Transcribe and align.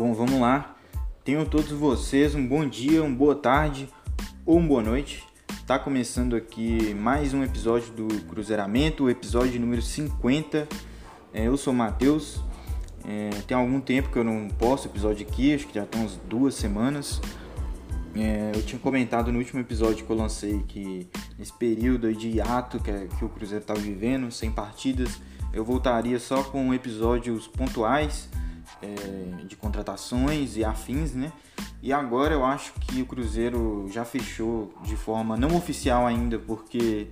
Bom, 0.00 0.14
vamos 0.14 0.40
lá. 0.40 0.76
Tenham 1.22 1.44
todos 1.44 1.72
vocês 1.72 2.34
um 2.34 2.46
bom 2.46 2.66
dia, 2.66 3.02
uma 3.02 3.14
boa 3.14 3.34
tarde 3.34 3.86
ou 4.46 4.56
uma 4.56 4.66
boa 4.66 4.82
noite. 4.82 5.22
Tá 5.66 5.78
começando 5.78 6.34
aqui 6.34 6.94
mais 6.94 7.34
um 7.34 7.44
episódio 7.44 7.92
do 7.92 8.08
Cruzeiramento, 8.24 9.04
o 9.04 9.10
episódio 9.10 9.60
número 9.60 9.82
50. 9.82 10.66
É, 11.34 11.46
eu 11.46 11.54
sou 11.58 11.74
o 11.74 11.76
Matheus. 11.76 12.40
É, 13.06 13.28
tem 13.46 13.54
algum 13.54 13.78
tempo 13.78 14.08
que 14.08 14.18
eu 14.18 14.24
não 14.24 14.48
posto 14.48 14.88
episódio 14.88 15.26
aqui, 15.28 15.54
acho 15.54 15.66
que 15.66 15.74
já 15.74 15.84
tem 15.84 16.00
umas 16.00 16.16
duas 16.26 16.54
semanas. 16.54 17.20
É, 18.16 18.52
eu 18.54 18.62
tinha 18.62 18.80
comentado 18.80 19.30
no 19.30 19.38
último 19.38 19.60
episódio 19.60 20.06
que 20.06 20.10
eu 20.10 20.16
lancei 20.16 20.64
que 20.66 21.10
nesse 21.38 21.52
período 21.52 22.10
de 22.14 22.26
hiato 22.26 22.80
que, 22.80 22.90
que 23.18 23.22
o 23.22 23.28
Cruzeiro 23.28 23.60
estava 23.60 23.78
vivendo, 23.78 24.30
sem 24.30 24.50
partidas, 24.50 25.20
eu 25.52 25.62
voltaria 25.62 26.18
só 26.18 26.42
com 26.42 26.72
episódios 26.72 27.46
pontuais 27.46 28.30
é, 28.82 29.44
de 29.44 29.56
contratações 29.56 30.56
e 30.56 30.64
afins, 30.64 31.12
né? 31.14 31.32
E 31.82 31.92
agora 31.92 32.34
eu 32.34 32.44
acho 32.44 32.72
que 32.74 33.00
o 33.02 33.06
Cruzeiro 33.06 33.88
já 33.90 34.04
fechou 34.04 34.72
de 34.82 34.96
forma 34.96 35.36
não 35.36 35.56
oficial 35.56 36.06
ainda, 36.06 36.38
porque 36.38 37.08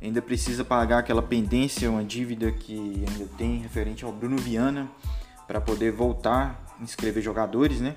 ainda 0.00 0.22
precisa 0.22 0.64
pagar 0.64 0.98
aquela 0.98 1.22
pendência, 1.22 1.90
uma 1.90 2.04
dívida 2.04 2.50
que 2.50 3.04
ainda 3.08 3.26
tem 3.36 3.58
referente 3.58 4.04
ao 4.04 4.12
Bruno 4.12 4.36
Viana 4.36 4.88
para 5.46 5.60
poder 5.60 5.92
voltar 5.92 6.64
inscrever 6.80 7.22
jogadores, 7.22 7.80
né? 7.80 7.96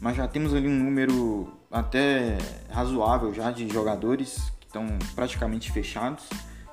Mas 0.00 0.16
já 0.16 0.26
temos 0.26 0.54
ali 0.54 0.68
um 0.68 0.84
número 0.84 1.52
até 1.70 2.38
razoável 2.70 3.32
já 3.34 3.50
de 3.50 3.68
jogadores 3.68 4.52
que 4.60 4.66
estão 4.66 4.86
praticamente 5.14 5.70
fechados, 5.70 6.24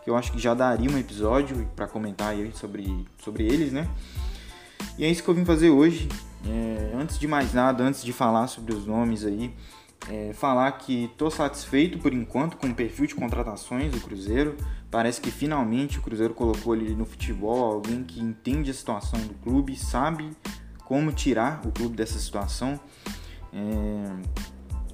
que 0.04 0.10
eu 0.10 0.16
acho 0.16 0.32
que 0.32 0.40
já 0.40 0.54
daria 0.54 0.90
um 0.90 0.98
episódio 0.98 1.70
para 1.76 1.88
comentar 1.88 2.30
aí 2.30 2.52
sobre, 2.54 3.08
sobre 3.18 3.46
eles, 3.46 3.72
né? 3.72 3.88
E 4.98 5.05
é 5.05 5.09
isso 5.09 5.23
que 5.23 5.29
eu 5.29 5.34
vim 5.34 5.45
fazer 5.45 5.70
hoje. 5.70 6.07
É, 6.45 6.91
antes 6.95 7.17
de 7.17 7.27
mais 7.27 7.53
nada, 7.53 7.84
antes 7.84 8.03
de 8.03 8.12
falar 8.12 8.48
sobre 8.48 8.73
os 8.73 8.85
nomes 8.85 9.26
aí, 9.26 9.53
é, 10.09 10.34
falar 10.34 10.71
que 10.73 11.05
estou 11.05 11.31
satisfeito 11.31 11.98
por 11.98 12.13
enquanto 12.13 12.57
com 12.57 12.67
o 12.67 12.76
perfil 12.76 13.07
de 13.07 13.15
contratações 13.15 13.91
do 13.91 13.99
Cruzeiro. 13.99 14.57
Parece 14.91 15.21
que 15.21 15.31
finalmente 15.31 15.98
o 15.98 16.01
Cruzeiro 16.01 16.34
colocou 16.34 16.73
ali 16.73 16.93
no 16.93 17.05
futebol 17.05 17.73
alguém 17.73 18.04
que 18.04 18.20
entende 18.20 18.70
a 18.70 18.73
situação 18.73 19.20
do 19.21 19.34
clube, 19.35 19.76
sabe 19.76 20.29
como 20.85 21.11
tirar 21.11 21.61
o 21.65 21.71
clube 21.71 21.95
dessa 21.95 22.20
situação. 22.20 22.79
É, 23.54 24.43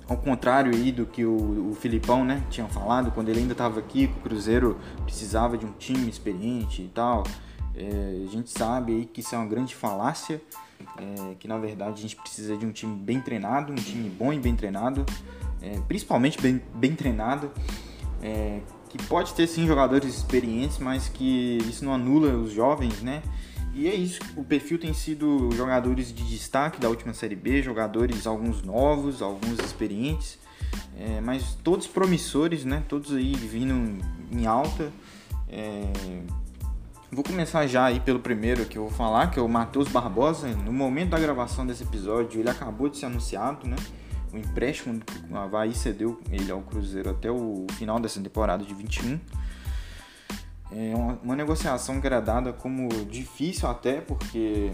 ao 0.08 0.18
contrário 0.18 0.74
aí 0.74 0.92
do 0.92 1.06
que 1.06 1.26
o, 1.26 1.70
o 1.70 1.76
Filipão 1.76 2.26
né, 2.26 2.44
tinha 2.50 2.68
falado 2.68 3.12
quando 3.12 3.30
ele 3.30 3.40
ainda 3.40 3.54
estava 3.54 3.80
aqui, 3.80 4.08
que 4.08 4.20
o 4.20 4.22
Cruzeiro 4.22 4.78
precisava 5.04 5.58
de 5.58 5.66
um 5.66 5.72
time 5.74 6.10
experiente 6.10 6.82
e 6.82 6.88
tal. 6.88 7.24
É, 7.80 8.26
a 8.28 8.30
gente 8.30 8.50
sabe 8.50 8.92
aí 8.92 9.06
que 9.06 9.22
isso 9.22 9.34
é 9.34 9.38
uma 9.38 9.48
grande 9.48 9.74
falácia, 9.74 10.42
é, 10.98 11.36
que 11.40 11.48
na 11.48 11.58
verdade 11.58 11.94
a 11.94 12.02
gente 12.02 12.16
precisa 12.18 12.58
de 12.58 12.66
um 12.66 12.74
time 12.74 12.94
bem 12.94 13.22
treinado, 13.22 13.72
um 13.72 13.76
time 13.76 14.10
bom 14.10 14.34
e 14.34 14.40
bem 14.40 14.54
treinado, 14.54 15.06
é, 15.62 15.80
principalmente 15.88 16.42
bem, 16.42 16.62
bem 16.76 16.94
treinado, 16.94 17.50
é, 18.22 18.60
que 18.90 18.98
pode 19.06 19.34
ter 19.34 19.48
sim 19.48 19.66
jogadores 19.66 20.14
experientes, 20.14 20.78
mas 20.78 21.08
que 21.08 21.60
isso 21.70 21.86
não 21.86 21.94
anula 21.94 22.34
os 22.34 22.52
jovens, 22.52 23.02
né? 23.02 23.24
E 23.74 23.88
é 23.88 23.96
isso, 23.96 24.20
o 24.36 24.44
perfil 24.44 24.78
tem 24.78 24.94
sido 24.94 25.50
jogadores 25.54 26.14
de 26.14 26.24
destaque 26.28 26.82
da 26.82 26.90
última 26.90 27.14
Série 27.14 27.36
B, 27.36 27.62
jogadores 27.62 28.28
alguns 28.28 28.62
novos, 28.62 29.22
alguns 29.22 29.58
experientes, 29.60 30.38
é, 30.98 31.22
mas 31.22 31.56
todos 31.64 31.88
promissores, 31.88 32.66
né? 32.66 32.84
Todos 32.90 33.14
aí 33.14 33.34
vindo 33.36 34.04
em 34.34 34.46
alta. 34.46 34.92
Vou 37.12 37.24
começar 37.24 37.66
já 37.66 37.86
aí 37.86 38.00
pelo 38.00 38.20
primeiro 38.20 38.66
que 38.66 38.78
eu 38.78 38.84
vou 38.84 38.92
falar, 38.92 39.32
que 39.32 39.40
é 39.40 39.42
o 39.42 39.50
Matheus 39.50 39.88
Barbosa. 39.88 40.48
No 40.48 40.72
momento 40.72 41.10
da 41.10 41.20
gravação 41.20 41.66
desse 41.66 41.82
episódio, 41.82 42.40
ele 42.40 42.50
acabou 42.50 42.88
de 42.88 42.98
ser 42.98 43.08
anunciado, 43.08 43.68
né? 43.68 43.76
O 44.32 44.38
empréstimo 44.38 45.00
que 45.00 45.34
o 45.34 45.36
Havaí 45.36 45.74
cedeu 45.74 46.22
ele 46.32 46.52
ao 46.52 46.62
Cruzeiro 46.62 47.10
até 47.10 47.32
o 47.32 47.66
final 47.72 48.00
dessa 48.00 48.22
temporada 48.22 48.64
de 48.64 48.76
21. 48.76 49.20
É 50.72 50.94
uma, 51.24 51.36
negociação 51.36 52.00
que 52.00 52.06
era 52.06 52.20
dada 52.20 52.54
como 52.54 52.88
difícil 53.06 53.68
até, 53.68 54.02
porque 54.02 54.72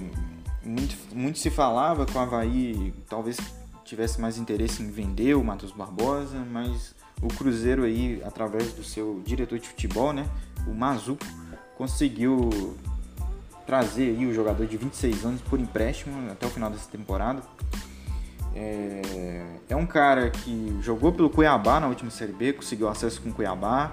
muito, 0.61 1.15
muito 1.15 1.39
se 1.39 1.49
falava 1.49 2.05
que 2.05 2.17
o 2.17 2.19
Havaí 2.19 2.93
talvez 3.07 3.37
tivesse 3.85 4.19
mais 4.19 4.37
interesse 4.37 4.83
em 4.83 4.91
vender 4.91 5.35
o 5.35 5.43
Matheus 5.43 5.71
Barbosa, 5.71 6.45
mas 6.51 6.93
o 7.21 7.29
Cruzeiro 7.29 7.83
aí, 7.83 8.21
através 8.25 8.73
do 8.73 8.83
seu 8.83 9.21
diretor 9.23 9.57
de 9.57 9.69
futebol, 9.69 10.11
né? 10.11 10.27
O 10.67 10.73
Mazuco, 10.73 11.25
conseguiu 11.77 12.75
trazer 13.65 14.15
aí 14.15 14.25
o 14.25 14.33
jogador 14.33 14.65
de 14.67 14.77
26 14.77 15.25
anos 15.25 15.41
por 15.41 15.59
empréstimo 15.59 16.31
até 16.31 16.45
o 16.45 16.49
final 16.49 16.69
dessa 16.69 16.89
temporada. 16.89 17.41
É, 18.55 19.01
é 19.67 19.75
um 19.75 19.85
cara 19.85 20.29
que 20.29 20.77
jogou 20.81 21.11
pelo 21.11 21.29
Cuiabá 21.29 21.79
na 21.79 21.87
última 21.87 22.09
Série 22.09 22.31
B, 22.31 22.53
conseguiu 22.53 22.87
acesso 22.87 23.21
com 23.21 23.29
o 23.29 23.33
Cuiabá. 23.33 23.91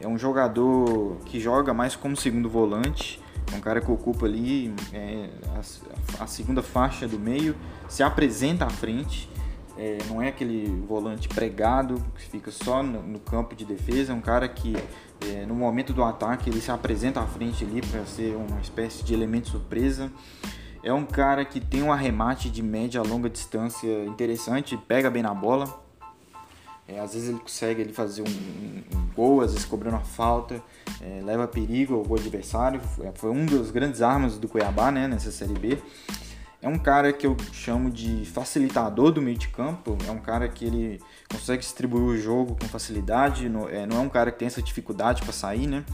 É 0.00 0.08
um 0.08 0.18
jogador 0.18 1.16
que 1.24 1.38
joga 1.38 1.72
mais 1.72 1.94
como 1.94 2.16
segundo 2.16 2.50
volante. 2.50 3.20
É 3.52 3.56
um 3.56 3.60
cara 3.60 3.80
que 3.80 3.90
ocupa 3.90 4.26
ali 4.26 4.74
é, 4.92 5.30
a, 6.18 6.24
a, 6.24 6.26
segunda 6.26 6.62
faixa 6.62 7.06
do 7.06 7.18
meio, 7.18 7.54
se 7.88 8.02
apresenta 8.02 8.64
à 8.64 8.70
frente. 8.70 9.30
É, 9.78 9.98
não 10.08 10.20
é 10.20 10.28
aquele 10.28 10.66
volante 10.88 11.28
pregado 11.28 12.02
que 12.16 12.22
fica 12.22 12.50
só 12.50 12.82
no, 12.82 13.02
no 13.02 13.20
campo 13.20 13.54
de 13.54 13.64
defesa. 13.64 14.12
É 14.12 14.14
um 14.14 14.20
cara 14.20 14.48
que 14.48 14.74
é, 15.20 15.46
no 15.46 15.54
momento 15.54 15.92
do 15.92 16.02
ataque 16.02 16.50
ele 16.50 16.60
se 16.60 16.70
apresenta 16.70 17.20
à 17.20 17.26
frente 17.26 17.64
ali 17.64 17.80
para 17.80 18.04
ser 18.04 18.36
uma 18.36 18.60
espécie 18.60 19.04
de 19.04 19.14
elemento 19.14 19.48
surpresa. 19.48 20.10
É 20.82 20.92
um 20.92 21.04
cara 21.04 21.44
que 21.44 21.60
tem 21.60 21.82
um 21.82 21.92
arremate 21.92 22.48
de 22.48 22.62
média 22.62 23.00
a 23.00 23.04
longa 23.04 23.28
distância 23.28 24.04
interessante, 24.04 24.76
pega 24.76 25.10
bem 25.10 25.22
na 25.22 25.34
bola. 25.34 25.84
É, 26.88 27.00
às 27.00 27.14
vezes 27.14 27.30
ele 27.30 27.40
consegue 27.40 27.80
ele 27.80 27.92
fazer 27.92 28.22
um, 28.22 28.26
um, 28.26 28.98
um, 28.98 29.06
gol, 29.14 29.40
às 29.40 29.52
vezes 29.52 29.66
cobrando 29.66 29.96
uma 29.96 30.04
falta, 30.04 30.62
é, 31.00 31.20
leva 31.24 31.48
perigo 31.48 31.94
ao 31.94 32.04
gol 32.04 32.16
adversário. 32.16 32.80
Foi, 32.80 33.10
foi 33.14 33.30
um 33.30 33.44
dos 33.44 33.72
grandes 33.72 34.02
armas 34.02 34.38
do 34.38 34.46
Cuiabá 34.46 34.92
né, 34.92 35.08
nessa 35.08 35.32
Série 35.32 35.54
B. 35.54 35.78
É 36.60 36.68
um 36.68 36.78
cara 36.78 37.12
que 37.12 37.26
eu 37.26 37.36
chamo 37.52 37.90
de 37.90 38.24
facilitador 38.24 39.12
do 39.12 39.20
meio 39.20 39.36
de 39.36 39.48
campo, 39.48 39.96
é 40.08 40.10
um 40.10 40.18
cara 40.18 40.48
que 40.48 40.64
ele 40.64 41.00
consegue 41.30 41.60
distribuir 41.60 42.04
o 42.04 42.16
jogo 42.16 42.56
com 42.58 42.66
facilidade, 42.66 43.48
não 43.48 43.68
é, 43.68 43.86
não 43.86 43.98
é 43.98 44.00
um 44.00 44.08
cara 44.08 44.32
que 44.32 44.38
tem 44.38 44.46
essa 44.46 44.62
dificuldade 44.62 45.22
para 45.22 45.32
sair, 45.32 45.66
né? 45.66 45.84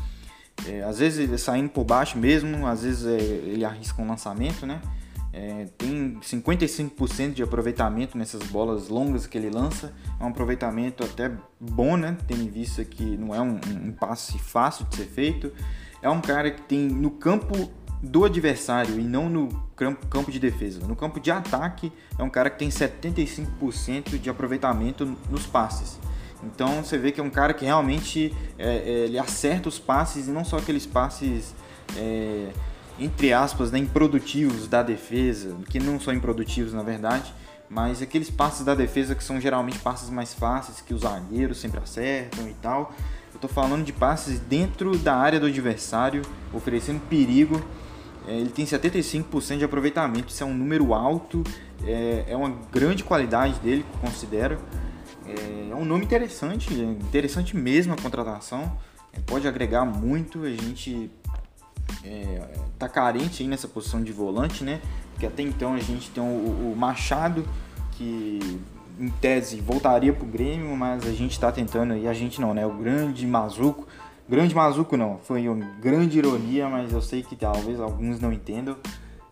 É, 0.67 0.83
às 0.83 0.99
vezes 0.99 1.19
ele 1.29 1.37
saindo 1.37 1.69
por 1.69 1.85
baixo 1.85 2.17
mesmo, 2.17 2.67
às 2.67 2.83
vezes 2.83 3.05
é, 3.07 3.17
ele 3.21 3.65
arrisca 3.65 4.01
um 4.01 4.07
lançamento, 4.07 4.65
né? 4.65 4.81
É, 5.33 5.67
tem 5.79 6.19
55% 6.21 7.33
de 7.33 7.43
aproveitamento 7.43 8.19
nessas 8.19 8.43
bolas 8.43 8.89
longas 8.89 9.27
que 9.27 9.39
ele 9.39 9.49
lança. 9.49 9.93
É 10.21 10.25
um 10.25 10.29
aproveitamento 10.29 11.03
até 11.03 11.33
bom, 11.59 11.97
né? 11.97 12.17
Tendo 12.29 12.43
em 12.43 12.51
vista 12.51 12.85
que 12.85 13.17
não 13.17 13.35
é 13.35 13.41
um, 13.41 13.59
um 13.83 13.93
passe 13.93 14.39
fácil 14.39 14.85
de 14.87 14.97
ser 14.97 15.07
feito. 15.07 15.51
É 16.03 16.11
um 16.11 16.21
cara 16.21 16.51
que 16.51 16.61
tem 16.63 16.81
no 16.81 17.11
campo 17.11 17.71
do 18.03 18.25
adversário 18.25 18.99
e 18.99 19.05
não 19.05 19.29
no 19.29 19.49
campo 20.11 20.33
de 20.33 20.41
defesa. 20.41 20.85
No 20.87 20.97
campo 20.97 21.21
de 21.21 21.31
ataque, 21.31 21.93
é 22.19 22.23
um 22.23 22.29
cara 22.29 22.51
que 22.51 22.59
tem 22.59 22.69
75% 22.69 24.19
de 24.19 24.29
aproveitamento 24.29 25.17
nos 25.31 25.47
passes. 25.47 26.01
Então 26.43 26.83
você 26.83 26.99
vê 26.99 27.13
que 27.13 27.21
é 27.21 27.23
um 27.23 27.31
cara 27.31 27.55
que 27.55 27.65
realmente 27.65 28.35
é, 28.59 28.77
é, 28.77 28.91
ele 29.05 29.19
acerta 29.19 29.69
os 29.69 29.79
passes 29.79 30.27
e 30.27 30.31
não 30.31 30.45
só 30.45 30.59
aqueles 30.59 30.85
passes, 30.85 31.55
é, 31.97 32.51
entre 32.99 33.33
aspas, 33.33 33.71
né, 33.71 33.79
improdutivos 33.79 34.67
da 34.67 34.83
defesa, 34.83 35.57
que 35.71 35.79
não 35.79 36.01
são 36.01 36.13
improdutivos 36.13 36.73
na 36.73 36.83
verdade, 36.83 37.33
mas 37.71 38.03
aqueles 38.03 38.29
passes 38.29 38.65
da 38.65 38.75
defesa 38.75 39.15
que 39.15 39.23
são 39.23 39.41
geralmente 39.41 39.79
passes 39.79 40.11
mais 40.11 40.35
fáceis, 40.35 40.81
que 40.81 40.93
os 40.93 41.03
zagueiros 41.03 41.59
sempre 41.59 41.79
acertam 41.79 42.49
e 42.49 42.55
tal. 42.55 42.93
Eu 43.33 43.37
estou 43.37 43.49
falando 43.49 43.85
de 43.85 43.93
passes 43.93 44.41
dentro 44.41 44.99
da 44.99 45.17
área 45.17 45.39
do 45.39 45.47
adversário, 45.47 46.23
oferecendo 46.53 47.01
perigo 47.09 47.63
é, 48.27 48.37
ele 48.37 48.51
tem 48.51 48.65
75% 48.65 49.59
de 49.59 49.65
aproveitamento, 49.65 50.29
isso 50.29 50.43
é 50.43 50.47
um 50.47 50.55
número 50.55 50.95
alto, 50.95 51.43
é, 51.85 52.25
é 52.29 52.37
uma 52.37 52.51
grande 52.71 53.03
qualidade 53.03 53.59
dele, 53.61 53.85
considero. 54.01 54.59
É, 55.27 55.71
é 55.71 55.75
um 55.75 55.85
nome 55.85 56.05
interessante, 56.05 56.73
é 56.73 56.85
interessante 56.85 57.57
mesmo 57.57 57.93
a 57.95 57.97
contratação, 57.97 58.77
é, 59.13 59.19
pode 59.21 59.47
agregar 59.49 59.85
muito. 59.85 60.45
A 60.45 60.51
gente 60.51 61.11
está 62.73 62.89
carente 62.89 63.43
aí 63.43 63.49
nessa 63.49 63.69
posição 63.69 64.03
de 64.03 64.13
volante, 64.13 64.65
né? 64.65 64.81
Porque 65.13 65.27
até 65.27 65.43
então 65.43 65.75
a 65.75 65.81
gente 65.81 66.11
tem 66.11 66.23
o, 66.23 66.73
o 66.73 66.75
Machado, 66.77 67.45
que 67.93 68.61
em 68.99 69.09
tese 69.09 69.61
voltaria 69.61 70.13
para 70.13 70.25
o 70.25 70.29
Grêmio, 70.29 70.77
mas 70.77 71.05
a 71.07 71.13
gente 71.13 71.33
está 71.33 71.51
tentando 71.51 71.93
aí, 71.93 72.07
a 72.07 72.15
gente 72.15 72.41
não, 72.41 72.55
né? 72.55 72.67
O 72.67 72.73
grande 72.73 73.27
Mazuco 73.27 73.87
Grande 74.33 74.55
Mazuco 74.55 74.97
não, 74.97 75.19
foi 75.19 75.47
uma 75.47 75.63
grande 75.79 76.17
ironia, 76.17 76.67
mas 76.67 76.91
eu 76.91 77.03
sei 77.03 77.23
que 77.23 77.37
talvez 77.37 77.79
alguns 77.79 78.19
não 78.19 78.33
entendam. 78.33 78.79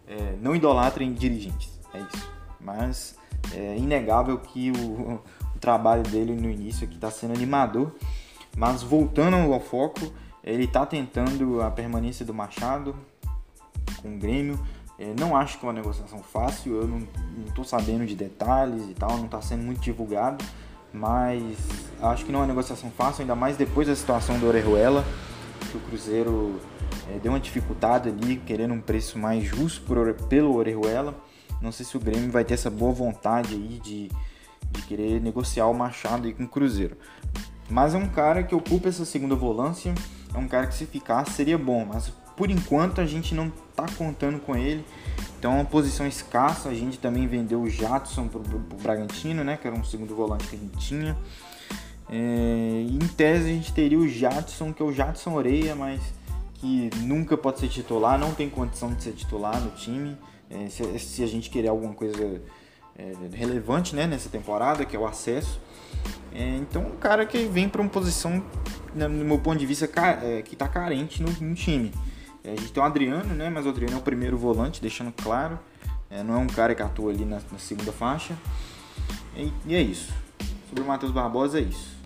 É, 0.07 0.37
não 0.43 0.55
idolatrem 0.55 1.15
dirigentes, 1.15 1.71
é 1.95 2.01
isso. 2.01 2.31
Mas 2.61 3.17
é 3.55 3.79
inegável 3.79 4.37
que 4.37 4.71
o, 4.71 5.15
o 5.55 5.59
trabalho 5.59 6.03
dele 6.03 6.35
no 6.35 6.51
início 6.51 6.85
aqui 6.85 6.97
está 6.97 7.11
sendo 7.11 7.33
animador. 7.33 7.93
Mas 8.55 8.83
voltando 8.83 9.37
ao 9.37 9.59
foco, 9.59 10.13
ele 10.45 10.65
está 10.65 10.85
tentando 10.85 11.63
a 11.63 11.71
permanência 11.71 12.27
do 12.27 12.35
Machado 12.35 12.95
com 14.03 14.15
o 14.15 14.19
Grêmio. 14.19 14.61
É, 14.99 15.15
não 15.19 15.35
acho 15.35 15.59
que 15.59 15.65
é 15.65 15.69
uma 15.69 15.73
negociação 15.73 16.19
fácil, 16.19 16.77
eu 16.77 16.87
não 16.87 17.09
estou 17.47 17.65
sabendo 17.65 18.05
de 18.05 18.15
detalhes 18.15 18.87
e 18.87 18.93
tal, 18.93 19.17
não 19.17 19.25
está 19.25 19.41
sendo 19.41 19.63
muito 19.63 19.81
divulgado, 19.81 20.45
mas 20.93 21.43
acho 22.03 22.25
que 22.25 22.33
não 22.33 22.41
é 22.41 22.43
uma 22.43 22.49
negociação 22.49 22.91
fácil, 22.91 23.23
ainda 23.23 23.35
mais 23.35 23.57
depois 23.57 23.87
da 23.87 23.95
situação 23.95 24.39
do 24.39 24.47
Orejuela, 24.47 25.05
que 25.71 25.77
o 25.77 25.81
Cruzeiro 25.81 26.61
é, 27.09 27.19
deu 27.19 27.33
uma 27.33 27.41
dificuldade 27.41 28.09
ali, 28.09 28.37
querendo 28.37 28.75
um 28.75 28.81
preço 28.81 29.19
mais 29.19 29.45
justo 29.45 29.83
por, 29.83 30.15
pelo 30.29 30.55
Orejuela. 30.55 31.15
Não 31.61 31.71
sei 31.71 31.85
se 31.85 31.97
o 31.97 32.01
Grêmio 32.01 32.31
vai 32.31 32.45
ter 32.45 32.55
essa 32.55 32.71
boa 32.71 32.93
vontade 32.93 33.55
aí 33.55 33.81
de, 33.83 34.11
de 34.71 34.83
querer 34.83 35.21
negociar 35.21 35.67
o 35.67 35.75
Machado 35.75 36.27
aí 36.27 36.35
com 36.35 36.45
o 36.45 36.49
Cruzeiro. 36.49 36.97
Mas 37.69 37.95
é 37.95 37.99
um 37.99 38.09
cara 38.09 38.43
que 38.43 38.55
ocupa 38.55 38.89
essa 38.89 39.05
segunda 39.05 39.37
volância, 39.37 39.95
é 40.35 40.39
um 40.39 40.49
cara 40.49 40.67
que 40.67 40.75
se 40.75 40.87
ficar 40.87 41.25
seria 41.27 41.57
bom, 41.59 41.85
mas 41.85 42.13
por 42.41 42.51
enquanto 42.51 43.03
a 43.03 43.05
gente 43.05 43.35
não 43.35 43.53
está 43.69 43.85
contando 43.99 44.41
com 44.41 44.57
ele. 44.57 44.83
Então 45.39 45.53
é 45.53 45.55
uma 45.57 45.65
posição 45.67 46.07
escassa. 46.07 46.71
A 46.71 46.75
gente 46.75 46.99
também 46.99 47.27
vendeu 47.27 47.61
o 47.61 47.69
Jadson 47.69 48.29
para 48.29 48.41
o 48.41 48.81
Bragantino, 48.83 49.45
né? 49.45 49.59
Que 49.59 49.69
era 49.69 49.77
um 49.77 49.85
segundo 49.85 50.17
volante 50.17 50.47
que 50.47 50.57
a 50.57 50.59
gente 50.59 50.79
tinha. 50.79 51.19
É, 52.09 52.87
em 52.89 52.99
tese 53.09 53.45
a 53.45 53.53
gente 53.53 53.75
teria 53.75 53.99
o 53.99 54.09
Jadson, 54.09 54.73
que 54.73 54.81
é 54.81 54.85
o 54.87 54.91
Jadson 54.91 55.35
Oreia, 55.35 55.75
mas 55.75 56.01
que 56.55 56.89
nunca 57.03 57.37
pode 57.37 57.61
ser 57.61 57.69
titular, 57.69 58.19
não 58.19 58.33
tem 58.33 58.49
condição 58.49 58.95
de 58.95 59.03
ser 59.03 59.13
titular 59.13 59.61
no 59.61 59.73
time. 59.73 60.17
É, 60.49 60.67
se, 60.71 60.99
se, 60.99 61.23
a 61.23 61.27
gente 61.27 61.51
querer 61.51 61.69
alguma 61.69 61.93
coisa 61.93 62.41
é, 62.97 63.13
relevante 63.35 63.95
né, 63.95 64.07
nessa 64.07 64.31
temporada, 64.31 64.87
que 64.87 64.97
é 64.97 64.99
o 64.99 65.07
acesso. 65.07 65.61
É, 66.35 66.57
então, 66.57 66.87
um 66.87 66.97
cara 66.97 67.27
que 67.27 67.45
vem 67.45 67.69
para 67.69 67.83
uma 67.83 67.91
posição, 67.91 68.43
no 68.95 69.11
meu 69.11 69.39
ponto 69.39 69.59
de 69.59 69.67
vista, 69.67 69.85
é, 70.23 70.41
que 70.41 70.55
está 70.55 70.67
carente 70.67 71.23
no, 71.23 71.31
no 71.47 71.55
time. 71.55 71.93
É, 72.45 72.53
a 72.53 72.57
gente 72.57 72.73
tem 72.73 72.83
o 72.83 72.87
Adriano, 72.87 73.35
né? 73.35 73.51
Mas 73.51 73.67
o 73.67 73.69
Adriano 73.69 73.95
é 73.95 73.99
o 73.99 74.03
primeiro 74.03 74.37
volante, 74.37 74.81
deixando 74.81 75.13
claro. 75.13 75.59
É, 76.09 76.23
não 76.23 76.35
é 76.35 76.39
um 76.39 76.47
cara 76.47 76.75
que 76.75 76.83
atua 76.83 77.13
ali 77.13 77.25
na, 77.25 77.41
na 77.51 77.59
segunda 77.59 77.93
faixa. 77.93 78.37
E, 79.37 79.53
e, 79.67 79.75
é 79.75 79.81
isso. 79.81 80.13
Sobre 80.69 80.83
o 80.83 80.87
Matheus 80.87 81.13
Barbosa 81.13 81.59
é 81.59 81.63
isso. 81.63 81.99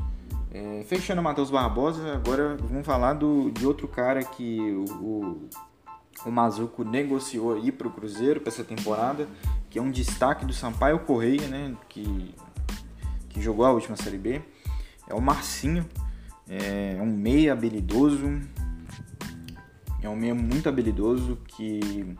É, 0.50 0.84
fechando 0.86 1.20
o 1.20 1.24
Matheus 1.24 1.50
Barbosa, 1.50 2.14
agora 2.14 2.56
vamos 2.56 2.86
falar 2.86 3.14
do, 3.14 3.50
de 3.50 3.66
outro 3.66 3.88
cara 3.88 4.22
que 4.22 4.60
o, 4.60 4.84
o, 5.02 5.48
o 6.26 6.30
Mazuco 6.30 6.84
negociou 6.84 7.54
aí 7.54 7.72
para 7.72 7.88
o 7.88 7.90
Cruzeiro 7.90 8.40
para 8.40 8.52
essa 8.52 8.62
temporada, 8.62 9.26
que 9.68 9.78
é 9.78 9.82
um 9.82 9.90
destaque 9.90 10.44
do 10.44 10.52
Sampaio 10.52 11.00
Correia, 11.00 11.48
né? 11.48 11.74
Que 11.88 12.34
que 13.34 13.42
jogou 13.42 13.66
a 13.66 13.72
última 13.72 13.96
Série 13.96 14.16
B. 14.16 14.40
É 15.08 15.12
o 15.12 15.20
Marcinho, 15.20 15.84
é 16.48 16.96
um 17.02 17.06
meia 17.06 17.52
habilidoso, 17.52 18.40
é 20.06 20.08
um 20.08 20.16
meia 20.16 20.34
muito 20.34 20.68
habilidoso 20.68 21.38
que, 21.46 22.16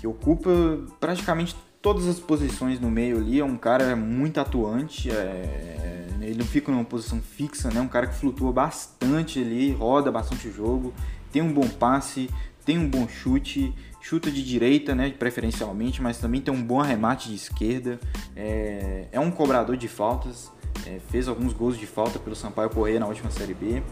que 0.00 0.06
ocupa 0.06 0.50
praticamente 0.98 1.56
todas 1.82 2.06
as 2.06 2.18
posições 2.18 2.80
no 2.80 2.90
meio 2.90 3.18
ali. 3.18 3.40
É 3.40 3.44
um 3.44 3.56
cara 3.56 3.94
muito 3.96 4.38
atuante, 4.40 5.10
é, 5.10 6.06
ele 6.20 6.38
não 6.38 6.46
fica 6.46 6.70
numa 6.70 6.84
posição 6.84 7.20
fixa, 7.20 7.70
né? 7.70 7.80
Um 7.80 7.88
cara 7.88 8.06
que 8.06 8.14
flutua 8.14 8.52
bastante 8.52 9.40
ali, 9.40 9.72
roda 9.72 10.10
bastante 10.10 10.48
o 10.48 10.52
jogo, 10.52 10.92
tem 11.32 11.42
um 11.42 11.52
bom 11.52 11.68
passe, 11.68 12.28
tem 12.64 12.78
um 12.78 12.88
bom 12.88 13.08
chute, 13.08 13.74
chuta 14.00 14.30
de 14.30 14.42
direita, 14.42 14.94
né, 14.94 15.10
preferencialmente, 15.10 16.00
mas 16.00 16.18
também 16.18 16.40
tem 16.40 16.52
um 16.52 16.62
bom 16.62 16.80
arremate 16.80 17.28
de 17.28 17.34
esquerda. 17.34 17.98
É, 18.36 19.06
é 19.12 19.20
um 19.20 19.30
cobrador 19.30 19.76
de 19.76 19.88
faltas, 19.88 20.50
é, 20.86 20.98
fez 21.10 21.28
alguns 21.28 21.52
gols 21.52 21.78
de 21.78 21.86
falta 21.86 22.18
pelo 22.18 22.34
Sampaio 22.36 22.70
Correia 22.70 23.00
na 23.00 23.06
última 23.06 23.30
Série 23.30 23.54
B. 23.54 23.82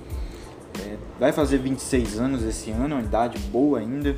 É, 0.81 0.97
vai 1.19 1.33
fazer 1.33 1.59
26 1.59 2.19
anos 2.19 2.43
esse 2.43 2.71
ano, 2.71 2.97
uma 2.97 3.03
idade 3.03 3.39
boa 3.51 3.79
ainda. 3.79 4.17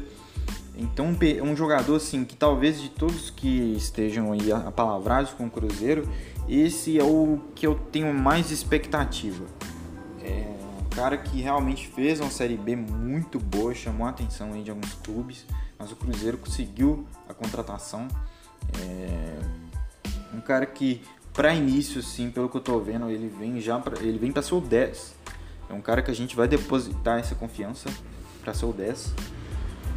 Então, 0.77 1.15
um 1.43 1.55
jogador 1.55 1.97
assim 1.97 2.25
que 2.25 2.35
talvez 2.35 2.81
de 2.81 2.89
todos 2.89 3.29
que 3.29 3.75
estejam 3.77 4.33
aí 4.33 4.51
apalavrados 4.51 5.33
com 5.33 5.47
o 5.47 5.51
Cruzeiro, 5.51 6.09
esse 6.49 6.99
é 6.99 7.05
o 7.05 7.39
que 7.55 7.67
eu 7.67 7.75
tenho 7.75 8.15
mais 8.15 8.51
expectativa. 8.51 9.45
É 10.23 10.47
um 10.81 10.89
cara 10.89 11.19
que 11.19 11.43
realmente 11.43 11.87
fez 11.89 12.21
uma 12.21 12.31
Série 12.31 12.57
B 12.57 12.77
muito 12.77 13.39
boa, 13.39 13.75
chamou 13.75 14.07
a 14.07 14.11
atenção 14.11 14.55
aí 14.55 14.63
de 14.63 14.71
alguns 14.71 14.95
clubes 14.95 15.45
mas 15.81 15.91
o 15.91 15.97
Cruzeiro 15.97 16.37
conseguiu 16.37 17.07
a 17.27 17.33
contratação. 17.33 18.07
É 18.79 19.39
um 20.37 20.41
cara 20.43 20.67
que, 20.67 21.01
para 21.33 21.55
início, 21.55 22.03
sim, 22.03 22.31
pelo 22.31 22.51
que 22.51 22.57
eu 22.59 22.61
tô 22.61 22.79
vendo, 22.79 23.09
ele 23.09 23.29
vem 23.29 23.59
já 23.63 23.83
ele 24.01 24.19
vem 24.19 24.31
para 24.31 24.43
ser 24.43 24.55
o 24.55 24.61
10. 24.61 25.15
É 25.71 25.73
um 25.73 25.81
cara 25.81 26.03
que 26.03 26.11
a 26.11 26.15
gente 26.15 26.35
vai 26.35 26.49
depositar 26.49 27.21
essa 27.21 27.37
confiança 27.37 27.89
para 28.43 28.53
ser 28.53 28.67
o 28.67 28.73
10. 28.73 29.15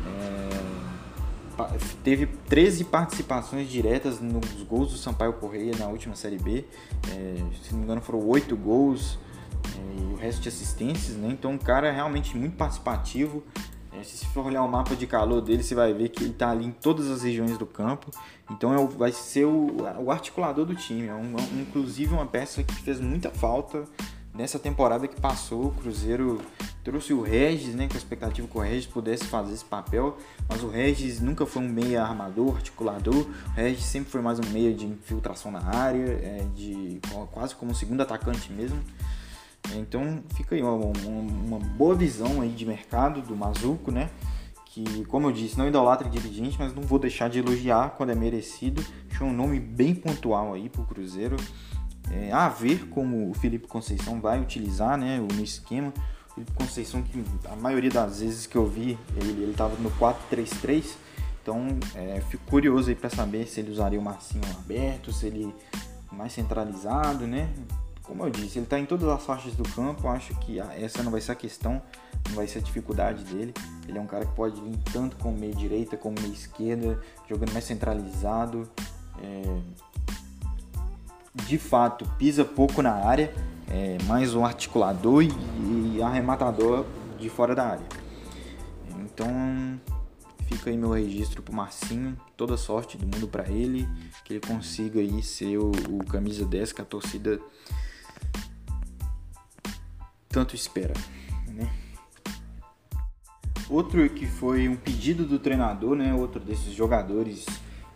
É, 0.05 1.77
teve 2.03 2.27
13 2.27 2.83
participações 2.85 3.67
diretas 3.67 4.19
nos 4.19 4.61
gols 4.63 4.91
do 4.91 4.97
Sampaio 4.97 5.33
Correia 5.33 5.75
na 5.77 5.87
última 5.87 6.15
Série 6.15 6.37
B. 6.37 6.63
É, 7.09 7.35
se 7.63 7.71
não 7.71 7.79
me 7.79 7.85
engano, 7.85 8.01
foram 8.01 8.23
8 8.27 8.55
gols 8.55 9.17
é, 9.75 9.99
e 9.99 10.13
o 10.13 10.15
resto 10.15 10.41
de 10.43 10.49
assistências. 10.49 11.17
Né? 11.17 11.29
Então, 11.31 11.51
um 11.51 11.57
cara 11.57 11.91
realmente 11.91 12.37
muito 12.37 12.55
participativo. 12.55 13.43
É, 13.91 14.03
se 14.03 14.17
você 14.17 14.25
for 14.27 14.45
olhar 14.45 14.63
o 14.63 14.67
mapa 14.67 14.95
de 14.95 15.07
calor 15.07 15.41
dele, 15.41 15.63
você 15.63 15.73
vai 15.73 15.91
ver 15.91 16.09
que 16.09 16.23
ele 16.23 16.31
está 16.31 16.51
ali 16.51 16.65
em 16.67 16.71
todas 16.71 17.09
as 17.09 17.23
regiões 17.23 17.57
do 17.57 17.65
campo. 17.65 18.11
Então 18.51 18.73
é, 18.73 18.87
vai 18.87 19.11
ser 19.11 19.45
o, 19.45 19.77
o 19.99 20.11
articulador 20.11 20.65
do 20.65 20.75
time. 20.75 21.07
É 21.07 21.13
um, 21.15 21.35
um, 21.35 21.61
inclusive 21.61 22.13
uma 22.13 22.27
peça 22.27 22.61
que 22.61 22.75
fez 22.75 22.99
muita 22.99 23.31
falta 23.31 23.85
nessa 24.33 24.57
temporada 24.57 25.07
que 25.07 25.19
passou. 25.19 25.67
O 25.67 25.71
Cruzeiro 25.71 26.41
trouxe 26.83 27.13
o 27.13 27.21
Regis, 27.21 27.75
né, 27.75 27.87
com 27.87 27.93
a 27.93 27.97
expectativa 27.97 28.47
que 28.47 28.57
o 28.57 28.61
Regis 28.61 28.85
pudesse 28.85 29.25
fazer 29.25 29.53
esse 29.53 29.65
papel, 29.65 30.17
mas 30.49 30.63
o 30.63 30.69
Regis 30.69 31.21
nunca 31.21 31.45
foi 31.45 31.61
um 31.61 31.69
meia 31.69 32.03
armador, 32.03 32.55
articulador. 32.55 33.15
O 33.15 33.51
Regis 33.51 33.85
sempre 33.85 34.09
foi 34.11 34.21
mais 34.21 34.39
um 34.39 34.49
meia 34.51 34.73
de 34.73 34.85
infiltração 34.85 35.51
na 35.51 35.63
área, 35.63 36.05
é, 36.05 36.45
de 36.55 36.99
quase 37.31 37.55
como 37.55 37.71
um 37.71 37.75
segundo 37.75 38.01
atacante 38.01 38.51
mesmo. 38.51 38.79
Então 39.75 40.21
fica 40.35 40.55
aí 40.55 40.61
uma, 40.61 40.73
uma, 40.73 41.59
boa 41.59 41.95
visão 41.95 42.41
aí 42.41 42.49
de 42.49 42.65
mercado 42.65 43.21
do 43.21 43.35
Mazuco, 43.35 43.91
né? 43.91 44.09
Que, 44.65 45.05
como 45.05 45.27
eu 45.27 45.31
disse, 45.31 45.57
não 45.57 45.67
idolatra 45.67 46.09
dirigente, 46.09 46.57
mas 46.59 46.73
não 46.73 46.81
vou 46.81 46.97
deixar 46.97 47.29
de 47.29 47.39
elogiar 47.39 47.91
quando 47.91 48.09
é 48.09 48.15
merecido. 48.15 48.83
Achou 49.09 49.27
um 49.27 49.33
nome 49.33 49.59
bem 49.59 49.93
pontual 49.93 50.53
aí 50.53 50.67
pro 50.67 50.83
Cruzeiro. 50.83 51.37
É, 52.11 52.31
a 52.31 52.49
ver 52.49 52.87
como 52.89 53.29
o 53.29 53.33
Felipe 53.33 53.67
Conceição 53.67 54.19
vai 54.19 54.39
utilizar 54.39 54.97
né, 54.97 55.19
no 55.19 55.43
esquema. 55.43 55.93
O 56.29 56.33
Felipe 56.33 56.51
Conceição, 56.53 57.01
que 57.01 57.23
a 57.49 57.55
maioria 57.55 57.89
das 57.89 58.19
vezes 58.19 58.45
que 58.45 58.55
eu 58.55 58.67
vi, 58.67 58.97
ele 59.15 59.51
estava 59.51 59.75
no 59.77 59.91
4-3-3. 59.91 60.95
Então, 61.41 61.67
é, 61.95 62.21
fico 62.29 62.43
curioso 62.45 62.89
aí 62.89 62.95
para 62.95 63.09
saber 63.09 63.47
se 63.47 63.59
ele 63.59 63.71
usaria 63.71 63.99
o 63.99 64.01
Marcinho 64.01 64.43
aberto, 64.57 65.11
se 65.11 65.27
ele 65.27 65.53
mais 66.11 66.31
centralizado, 66.31 67.27
né? 67.27 67.49
como 68.03 68.25
eu 68.25 68.29
disse, 68.29 68.59
ele 68.59 68.65
está 68.65 68.77
em 68.77 68.85
todas 68.85 69.07
as 69.07 69.25
faixas 69.25 69.55
do 69.55 69.63
campo. 69.69 70.07
Acho 70.07 70.35
que 70.35 70.59
essa 70.59 71.01
não 71.01 71.11
vai 71.11 71.21
ser 71.21 71.31
a 71.31 71.35
questão, 71.35 71.81
não 72.29 72.35
vai 72.35 72.47
ser 72.47 72.59
a 72.59 72.61
dificuldade 72.61 73.23
dele. 73.23 73.53
Ele 73.87 73.97
é 73.97 74.01
um 74.01 74.05
cara 74.05 74.25
que 74.25 74.35
pode 74.35 74.59
vir 74.61 74.77
tanto 74.91 75.15
com 75.17 75.31
meia 75.31 75.55
direita 75.55 75.97
como 75.97 76.19
meia 76.21 76.31
esquerda, 76.31 76.99
jogando 77.27 77.53
mais 77.53 77.65
centralizado. 77.65 78.69
É... 79.21 79.61
De 81.33 81.57
fato, 81.57 82.05
pisa 82.17 82.45
pouco 82.45 82.81
na 82.83 82.93
área, 82.93 83.33
é 83.67 83.97
mais 84.03 84.35
um 84.35 84.45
articulador 84.45 85.23
e, 85.23 86.01
arrematador 86.01 86.85
de 87.19 87.27
fora 87.27 87.55
da 87.55 87.65
área. 87.65 87.85
Então, 88.99 89.79
fica 90.45 90.69
aí 90.69 90.77
meu 90.77 90.91
registro 90.91 91.41
pro 91.41 91.53
Marcinho, 91.53 92.15
toda 92.37 92.55
sorte 92.55 92.97
do 92.97 93.05
mundo 93.05 93.27
para 93.27 93.49
ele, 93.49 93.87
que 94.23 94.33
ele 94.33 94.39
consiga 94.45 94.99
aí 94.99 95.23
ser 95.23 95.57
o, 95.57 95.71
o 95.89 96.05
camisa 96.05 96.45
10 96.45 96.71
que 96.71 96.81
a 96.81 96.85
torcida 96.85 97.39
tanto 100.29 100.55
espera. 100.55 100.93
Né? 101.47 101.67
Outro 103.67 104.07
que 104.07 104.27
foi 104.27 104.69
um 104.69 104.75
pedido 104.75 105.25
do 105.25 105.39
treinador, 105.39 105.95
né? 105.95 106.13
outro 106.13 106.39
desses 106.39 106.73
jogadores 106.73 107.45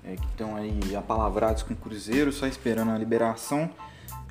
é, 0.07 0.15
que 0.15 0.25
estão 0.27 0.55
aí 0.55 0.95
apalavrados 0.95 1.63
com 1.63 1.73
o 1.73 1.77
Cruzeiro, 1.77 2.31
só 2.31 2.47
esperando 2.47 2.91
a 2.91 2.97
liberação, 2.97 3.69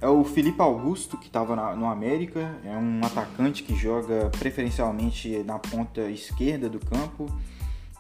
é 0.01 0.09
o 0.09 0.25
Felipe 0.25 0.61
Augusto, 0.61 1.17
que 1.17 1.27
estava 1.27 1.75
no 1.75 1.87
América. 1.87 2.55
É 2.65 2.77
um 2.77 3.01
atacante 3.05 3.63
que 3.63 3.75
joga 3.75 4.31
preferencialmente 4.39 5.43
na 5.43 5.59
ponta 5.59 6.03
esquerda 6.03 6.69
do 6.69 6.79
campo. 6.79 7.27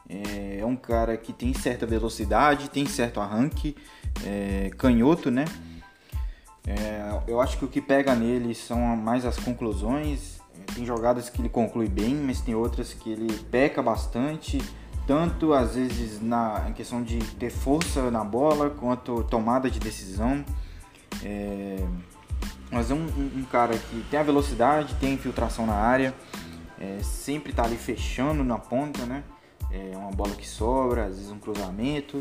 É, 0.08 0.58
é 0.60 0.66
um 0.66 0.76
cara 0.76 1.16
que 1.16 1.32
tem 1.32 1.54
certa 1.54 1.86
velocidade, 1.86 2.70
tem 2.70 2.86
certo 2.86 3.20
arranque, 3.20 3.74
é, 4.24 4.70
canhoto, 4.76 5.30
né? 5.30 5.46
É, 6.66 7.20
eu 7.26 7.40
acho 7.40 7.58
que 7.58 7.64
o 7.64 7.68
que 7.68 7.80
pega 7.80 8.14
nele 8.14 8.54
são 8.54 8.78
mais 8.94 9.24
as 9.24 9.38
conclusões. 9.38 10.38
É, 10.54 10.74
tem 10.74 10.84
jogadas 10.84 11.30
que 11.30 11.40
ele 11.40 11.48
conclui 11.48 11.88
bem, 11.88 12.14
mas 12.14 12.40
tem 12.40 12.54
outras 12.54 12.92
que 12.92 13.10
ele 13.10 13.32
peca 13.50 13.82
bastante, 13.82 14.58
tanto 15.06 15.52
às 15.52 15.74
vezes 15.74 16.20
na 16.20 16.72
questão 16.74 17.02
de 17.02 17.18
ter 17.36 17.50
força 17.50 18.10
na 18.10 18.24
bola 18.24 18.70
quanto 18.70 19.22
tomada 19.24 19.70
de 19.70 19.78
decisão. 19.78 20.44
É, 21.22 21.76
mas 22.70 22.90
é 22.90 22.94
um, 22.94 23.06
um, 23.06 23.44
cara 23.50 23.78
que 23.78 24.04
tem 24.10 24.18
a 24.18 24.22
velocidade, 24.22 24.94
tem 24.96 25.10
a 25.10 25.14
infiltração 25.14 25.66
na 25.66 25.74
área, 25.74 26.12
é, 26.78 26.98
sempre 27.02 27.50
está 27.50 27.64
ali 27.64 27.76
fechando 27.76 28.42
na 28.42 28.58
ponta, 28.58 29.06
né? 29.06 29.22
é 29.70 29.96
uma 29.96 30.10
bola 30.10 30.34
que 30.34 30.48
sobra, 30.48 31.04
às 31.04 31.16
vezes 31.16 31.30
um 31.30 31.38
cruzamento. 31.38 32.20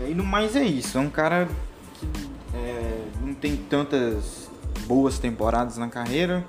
É, 0.00 0.10
e 0.10 0.14
no 0.14 0.24
mais 0.24 0.56
é 0.56 0.64
isso, 0.64 0.98
é 0.98 1.00
um 1.00 1.10
cara 1.10 1.48
que 1.94 2.06
é, 2.54 3.04
não 3.20 3.34
tem 3.34 3.56
tantas 3.56 4.50
boas 4.86 5.18
temporadas 5.18 5.76
na 5.76 5.88
carreira. 5.88 6.44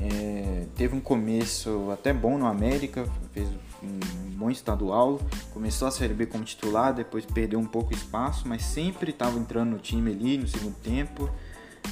É, 0.00 0.66
teve 0.76 0.94
um 0.94 1.00
começo 1.00 1.90
até 1.92 2.12
bom 2.12 2.38
no 2.38 2.46
América, 2.46 3.04
fez 3.32 3.48
um 3.82 4.27
bom 4.38 4.50
estadual, 4.52 5.20
começou 5.52 5.88
a 5.88 5.90
Série 5.90 6.14
B 6.14 6.24
como 6.24 6.44
titular, 6.44 6.94
depois 6.94 7.26
perdeu 7.26 7.58
um 7.58 7.66
pouco 7.66 7.92
espaço, 7.92 8.46
mas 8.46 8.62
sempre 8.62 9.10
estava 9.10 9.36
entrando 9.36 9.70
no 9.70 9.78
time 9.80 10.12
ali 10.12 10.38
no 10.38 10.46
segundo 10.46 10.76
tempo. 10.76 11.28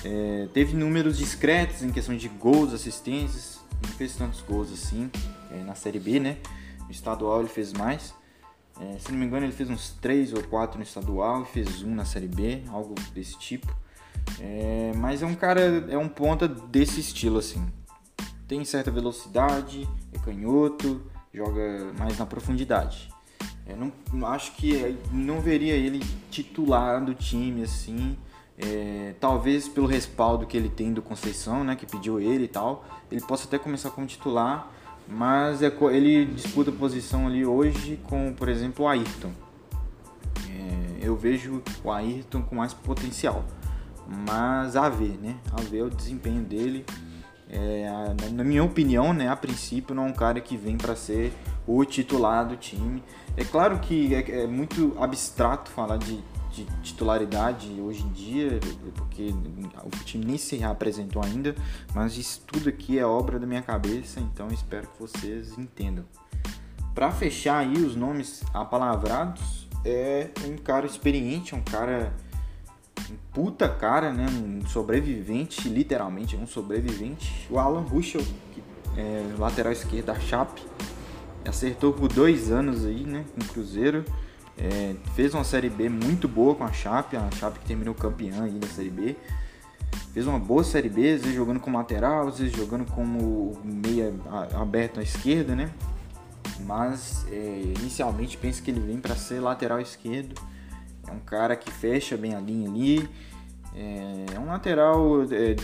É, 0.05 0.49
teve 0.55 0.77
números 0.77 1.19
discretos 1.19 1.83
em 1.83 1.91
questão 1.91 2.17
de 2.17 2.29
gols, 2.29 2.73
assistências, 2.73 3.59
não 3.85 3.93
fez 3.95 4.15
tantos 4.15 4.43
gols 4.43 4.73
assim 4.73 5.11
é, 5.51 5.65
na 5.65 5.75
Série 5.75 5.99
B, 5.99 6.21
né? 6.21 6.37
No 6.85 6.93
estadual 6.93 7.41
ele 7.41 7.49
fez 7.49 7.73
mais. 7.73 8.15
É, 8.81 8.97
se 9.01 9.11
não 9.11 9.19
me 9.19 9.27
engano, 9.27 9.45
ele 9.45 9.53
fez 9.53 9.69
uns 9.69 9.91
3 10.01 10.33
ou 10.35 10.43
4 10.45 10.79
no 10.79 10.85
estadual 10.85 11.43
e 11.43 11.47
fez 11.47 11.83
um 11.83 11.97
na 11.97 12.05
Série 12.05 12.29
B, 12.29 12.63
algo 12.69 12.95
desse 13.13 13.37
tipo. 13.41 13.75
É, 14.39 14.93
mas 14.95 15.21
é 15.21 15.27
um 15.27 15.35
cara, 15.35 15.61
é 15.89 15.99
um 15.99 16.09
ponta 16.09 16.47
desse 16.47 17.01
estilo 17.01 17.39
assim. 17.39 17.67
Tem 18.47 18.65
certa 18.65 18.93
velocidade, 18.93 19.89
é 20.13 20.19
canhoto, 20.21 21.03
joga 21.37 21.93
mais 21.99 22.17
na 22.17 22.25
profundidade. 22.25 23.11
Eu 23.67 23.93
não 24.13 24.27
acho 24.27 24.53
que 24.53 24.97
não 25.13 25.41
veria 25.41 25.75
ele 25.75 26.03
titular 26.31 27.05
do 27.05 27.15
time 27.15 27.63
assim. 27.63 28.17
É, 28.59 29.15
talvez 29.21 29.69
pelo 29.69 29.87
respaldo 29.87 30.47
que 30.47 30.57
ele 30.57 30.71
tem 30.71 30.95
do 30.95 31.03
Conceição, 31.03 31.63
né, 31.63 31.77
que 31.77 31.85
pediu 31.85 32.19
ele 32.19 32.45
e 32.45 32.49
tal, 32.49 32.87
ele 33.13 33.21
possa 33.21 33.47
até 33.47 33.59
começar 33.59 33.91
como 33.91 34.07
titular, 34.07 34.73
mas 35.07 35.63
é, 35.63 35.71
ele 35.93 36.25
disputa 36.25 36.73
posição 36.73 37.27
ali 37.27 37.45
hoje 37.45 38.01
com, 38.05 38.33
por 38.33 38.49
exemplo, 38.49 38.87
o 38.87 38.89
Ayrton. 38.89 39.31
É, 40.49 41.07
eu 41.07 41.15
vejo 41.15 41.63
o 41.85 41.91
Ayrton 41.93 42.43
com 42.45 42.57
mais 42.57 42.73
potencial, 42.73 43.45
mas 44.27 44.75
a 44.75 44.89
ver, 44.89 45.19
né? 45.21 45.37
A 45.53 45.61
ver 45.61 45.83
o 45.83 45.91
desempenho 45.91 46.43
dele. 46.43 46.87
É, 47.49 47.89
na 48.33 48.43
minha 48.43 48.65
opinião, 48.65 49.13
né, 49.13 49.29
a 49.29 49.37
princípio 49.37 49.95
não 49.95 50.07
é 50.07 50.11
um 50.11 50.13
cara 50.13 50.41
que 50.41 50.57
vem 50.57 50.77
para 50.77 50.97
ser 50.97 51.33
o 51.67 51.85
titular 51.85 52.47
do 52.47 52.57
time. 52.57 53.03
É 53.37 53.45
claro 53.45 53.79
que 53.79 54.15
é, 54.15 54.43
é 54.43 54.47
muito 54.47 54.97
abstrato 54.99 55.71
falar 55.71 55.97
de 55.97 56.23
de 56.57 56.65
titularidade 56.83 57.69
hoje 57.81 58.03
em 58.03 58.13
dia, 58.13 58.59
porque 58.95 59.35
o 59.85 60.05
time 60.05 60.25
nem 60.25 60.39
se 60.39 60.57
reapresentou 60.57 61.23
ainda, 61.23 61.55
mas 61.95 62.17
isso 62.17 62.43
tudo 62.47 62.69
aqui 62.69 62.99
é 62.99 63.05
obra 63.05 63.39
da 63.39 63.47
minha 63.47 63.61
cabeça, 63.61 64.21
então 64.21 64.49
espero 64.49 64.89
que 64.89 64.99
vocês 64.99 65.59
entendam. 65.59 66.05
Para 66.95 67.11
fechar 67.11 67.59
aí 67.59 67.75
os 67.75 67.95
nomes 67.95 68.43
apalavrados, 68.55 69.69
é 69.85 70.31
um 70.49 70.57
cara 70.57 70.87
experiente, 70.87 71.55
um 71.55 71.61
cara 71.61 72.15
puta 73.33 73.69
cara, 73.69 74.13
né, 74.13 74.27
um 74.27 74.67
sobrevivente, 74.67 75.69
literalmente 75.69 76.37
um 76.37 76.47
sobrevivente, 76.47 77.47
o 77.51 77.59
Alan 77.59 77.83
Ruschel, 77.83 78.23
que 78.53 78.63
é 78.97 79.35
lateral 79.39 79.73
esquerdo 79.73 80.07
da 80.07 80.19
Chape, 80.19 80.63
acertou 81.47 81.93
por 81.93 82.13
dois 82.13 82.51
anos 82.51 82.85
aí, 82.85 83.05
né, 83.05 83.25
com 83.35 83.41
o 83.43 83.49
Cruzeiro 83.49 84.05
é, 84.59 84.95
fez 85.15 85.35
uma 85.35 85.45
Série 85.45 85.69
B 85.69 85.89
muito 85.89 86.27
boa 86.27 86.55
com 86.55 86.65
a 86.65 86.73
Chape, 86.73 87.17
a 87.17 87.31
Chape 87.31 87.59
que 87.59 87.67
terminou 87.67 87.95
campeã 87.95 88.45
aí 88.45 88.59
da 88.59 88.67
Série 88.67 88.91
B. 88.91 89.17
Fez 90.13 90.27
uma 90.27 90.39
boa 90.39 90.65
Série 90.65 90.89
B, 90.89 91.13
às 91.13 91.21
vezes 91.21 91.35
jogando 91.35 91.61
como 91.61 91.77
lateral, 91.77 92.29
às 92.29 92.39
vezes 92.39 92.57
jogando 92.57 92.87
como 92.91 93.53
meia 93.63 94.15
aberto 94.55 94.99
à 94.99 95.03
esquerda, 95.03 95.55
né? 95.55 95.71
Mas 96.61 97.27
é, 97.31 97.75
inicialmente 97.79 98.39
penso 98.39 98.63
que 98.63 98.71
ele 98.71 98.81
vem 98.81 98.99
para 98.99 99.15
ser 99.15 99.41
lateral 99.41 99.79
esquerdo. 99.79 100.35
É 101.09 101.13
um 101.13 101.21
cara 101.21 101.57
que 101.57 101.71
fecha 101.71 102.17
bem 102.17 102.35
a 102.35 102.41
linha 102.41 102.69
ali. 102.69 103.09
É, 103.75 104.39
um 104.39 104.47
lateral. 104.47 105.23
É, 105.25 105.57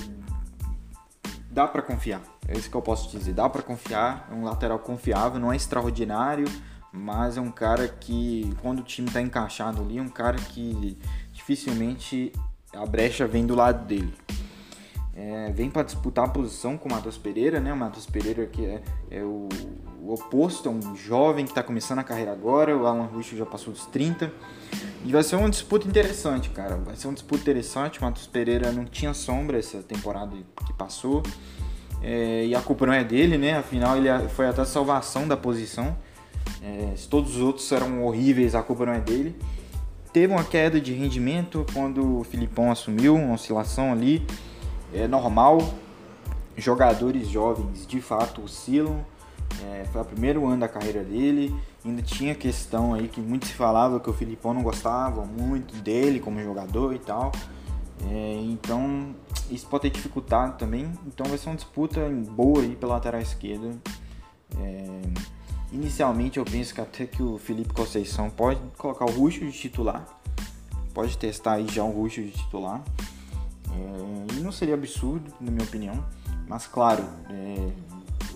dá 1.51 1.67
para 1.67 1.83
confiar. 1.83 2.23
É 2.49 2.57
isso 2.57 2.71
que 2.71 2.77
eu 2.77 2.83
posso 2.83 3.11
dizer. 3.17 3.33
Dá 3.33 3.49
para 3.49 3.63
confiar. 3.63 4.29
É 4.31 4.35
um 4.35 4.45
lateral 4.45 4.79
confiável, 4.79 5.41
não 5.41 5.53
é 5.53 5.57
extraordinário 5.57 6.47
mas 6.93 7.39
é 7.39 7.41
um 7.41 7.51
cara 7.51 7.89
que, 7.89 8.55
quando 8.61 8.81
o 8.81 8.83
time 8.83 9.09
está 9.09 9.21
encaixado 9.21 9.81
ali, 9.81 9.97
é 9.97 10.03
um 10.03 10.11
cara 10.11 10.37
que 10.37 10.99
dificilmente 11.33 12.31
a 12.75 12.85
brecha 12.85 13.27
vem 13.27 13.47
do 13.47 13.55
lado 13.55 13.87
dele. 13.87 14.15
É, 15.15 15.51
vem 15.53 15.69
para 15.69 15.83
disputar 15.83 16.25
a 16.25 16.29
posição 16.29 16.79
com 16.79 16.89
o 16.89 16.93
Matheus 16.93 17.19
Pereira, 17.19 17.61
né? 17.61 17.73
O 17.73 17.77
Matheus 17.77 18.07
Pereira 18.07 18.47
que 18.47 18.65
é, 18.65 18.83
é 19.11 19.23
o, 19.23 19.47
o, 20.03 20.15
oposto, 20.15 20.69
é 20.69 20.73
um 20.73 20.97
jovem 20.97 21.45
que 21.45 21.51
está 21.51 21.63
começando 21.63 21.99
a 21.99 22.05
carreira 22.05 22.33
agora, 22.33 22.75
o 22.75 22.87
Alan 22.87 23.05
Russo 23.05 23.37
já 23.37 23.45
passou 23.45 23.75
dos 23.75 23.85
30. 23.87 24.33
E 25.05 25.13
vai 25.13 25.23
ser 25.23 25.37
uma 25.37 25.51
disputa 25.51 25.87
interessante, 25.87 26.49
cara. 26.49 26.77
Vai 26.77 26.97
ser 26.97 27.09
uma 27.09 27.15
disputa 27.15 27.43
interessante. 27.43 27.99
O 27.99 28.03
Matheus 28.05 28.27
Pereira 28.27 28.73
não 28.73 28.85
tinha 28.85 29.13
sombra 29.13 29.59
essa 29.59 29.83
temporada 29.83 30.35
que 30.67 30.73
passou. 30.73 31.23
É, 32.01 32.47
e 32.47 32.55
a 32.55 32.61
culpa 32.61 32.87
não 32.87 32.93
é 32.93 33.05
dele, 33.05 33.37
né? 33.37 33.59
Afinal, 33.59 33.97
ele 33.97 34.09
foi 34.31 34.49
até 34.49 34.63
a 34.63 34.65
salvação 34.65 35.29
da 35.29 35.37
posição. 35.37 35.97
É, 36.63 36.97
se 36.97 37.09
todos 37.09 37.37
os 37.37 37.43
outros 37.43 37.71
eram 37.71 38.05
horríveis, 38.05 38.55
a 38.55 38.63
culpa 38.63 38.87
não 38.87 38.93
é 38.93 39.01
dele. 39.01 39.37
Teve 40.13 40.33
uma 40.33 40.45
queda 40.45 40.81
de 40.81 40.93
rendimento 40.93 41.67
quando 41.73 42.21
o 42.21 42.25
Filipão 42.25 42.71
assumiu, 42.71 43.15
uma 43.15 43.35
oscilação 43.35 43.93
ali. 43.93 44.25
É 44.93 45.07
normal. 45.07 45.59
Jogadores 46.57 47.29
jovens 47.29 47.87
de 47.87 48.01
fato 48.01 48.43
oscilam. 48.43 49.05
É, 49.65 49.85
foi 49.93 50.01
o 50.01 50.05
primeiro 50.05 50.47
ano 50.47 50.61
da 50.61 50.69
carreira 50.69 51.03
dele. 51.03 51.55
Ainda 51.85 52.03
tinha 52.03 52.35
questão 52.35 52.95
aí 52.95 53.09
que 53.09 53.21
muito 53.21 53.47
se 53.47 53.55
falava 53.55 53.99
que 54.01 54.09
o 54.09 54.13
Filipão 54.13 54.55
não 54.55 54.63
gostava 54.63 55.25
muito 55.25 55.75
dele 55.77 56.21
como 56.21 56.43
jogador 56.43 56.95
e 56.95 56.99
tal. 56.99 57.33
É, 58.11 58.41
então 58.45 59.15
isso 59.51 59.67
pode 59.67 59.83
ter 59.83 59.91
dificultado 59.91 60.57
também. 60.59 60.93
Então 61.07 61.27
vai 61.27 61.39
ser 61.39 61.49
uma 61.49 61.57
disputa 61.57 62.01
boa 62.31 62.63
aí 62.63 62.77
pela 62.77 62.95
lateral 62.95 63.21
esquerda. 63.21 63.71
É, 64.59 65.03
Inicialmente 65.73 66.39
eu 66.39 66.45
penso 66.45 66.75
que 66.75 66.83
até 66.83 67.07
que 67.07 67.23
o 67.23 67.39
Felipe 67.39 67.73
Conceição 67.73 68.29
pode 68.29 68.61
colocar 68.77 69.07
o 69.07 69.11
Ruxo 69.11 69.41
de 69.41 69.53
titular. 69.53 70.07
Pode 70.93 71.17
testar 71.17 71.55
aí 71.55 71.67
já 71.67 71.83
o 71.83 71.91
Ruxo 71.91 72.21
de 72.21 72.31
titular. 72.31 72.85
É, 73.73 74.35
e 74.37 74.41
não 74.41 74.53
seria 74.53 74.75
absurdo, 74.75 75.33
na 75.41 75.51
minha 75.51 75.65
opinião. 75.65 76.05
Mas 76.49 76.67
claro, 76.67 77.05
é, 77.31 77.71